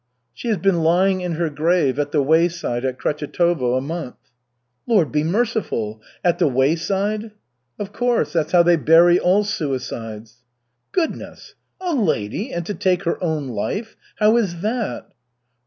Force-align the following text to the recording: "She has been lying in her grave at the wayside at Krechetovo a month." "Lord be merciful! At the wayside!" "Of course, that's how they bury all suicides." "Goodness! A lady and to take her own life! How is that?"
"She 0.33 0.47
has 0.47 0.57
been 0.57 0.81
lying 0.81 1.21
in 1.21 1.33
her 1.33 1.51
grave 1.51 1.99
at 1.99 2.11
the 2.11 2.23
wayside 2.23 2.83
at 2.85 2.97
Krechetovo 2.97 3.77
a 3.77 3.81
month." 3.81 4.15
"Lord 4.87 5.11
be 5.11 5.23
merciful! 5.23 6.01
At 6.23 6.39
the 6.39 6.47
wayside!" 6.47 7.29
"Of 7.77 7.93
course, 7.93 8.33
that's 8.33 8.51
how 8.51 8.63
they 8.63 8.77
bury 8.77 9.19
all 9.19 9.43
suicides." 9.43 10.37
"Goodness! 10.91 11.53
A 11.79 11.93
lady 11.93 12.51
and 12.51 12.65
to 12.65 12.73
take 12.73 13.03
her 13.03 13.23
own 13.23 13.49
life! 13.49 13.95
How 14.15 14.35
is 14.37 14.61
that?" 14.61 15.11